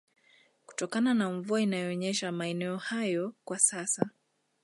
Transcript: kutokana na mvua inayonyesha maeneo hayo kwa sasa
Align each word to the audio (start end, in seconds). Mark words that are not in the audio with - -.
kutokana 0.65 1.13
na 1.13 1.29
mvua 1.29 1.61
inayonyesha 1.61 2.31
maeneo 2.31 2.77
hayo 2.77 3.35
kwa 3.45 3.59
sasa 3.59 4.09